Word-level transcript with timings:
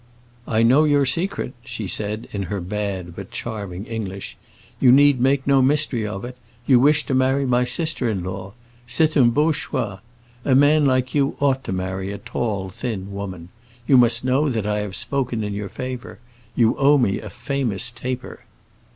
"I 0.47 0.63
know 0.63 0.83
your 0.83 1.05
secret," 1.05 1.53
she 1.63 1.85
said, 1.85 2.27
in 2.31 2.41
her 2.49 2.59
bad 2.59 3.15
but 3.15 3.29
charming 3.29 3.85
English; 3.85 4.35
"you 4.79 4.91
need 4.91 5.19
make 5.21 5.45
no 5.45 5.61
mystery 5.61 6.07
of 6.07 6.25
it. 6.25 6.37
You 6.65 6.79
wish 6.79 7.05
to 7.05 7.13
marry 7.13 7.45
my 7.45 7.65
sister 7.65 8.09
in 8.09 8.23
law. 8.23 8.53
C'est 8.87 9.15
un 9.15 9.29
beau 9.29 9.51
choix. 9.51 9.99
A 10.43 10.55
man 10.55 10.87
like 10.87 11.13
you 11.13 11.35
ought 11.39 11.63
to 11.65 11.71
marry 11.71 12.11
a 12.11 12.17
tall, 12.17 12.69
thin 12.71 13.13
woman. 13.13 13.49
You 13.85 13.95
must 13.95 14.25
know 14.25 14.49
that 14.49 14.65
I 14.65 14.79
have 14.79 14.95
spoken 14.95 15.43
in 15.43 15.53
your 15.53 15.69
favor; 15.69 16.17
you 16.55 16.75
owe 16.79 16.97
me 16.97 17.19
a 17.21 17.29
famous 17.29 17.91
taper!" 17.91 18.45